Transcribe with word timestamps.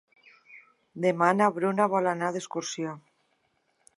Demà 1.05 1.27
na 1.41 1.51
Bruna 1.59 1.87
vol 1.95 2.11
anar 2.13 2.33
d'excursió. 2.37 2.97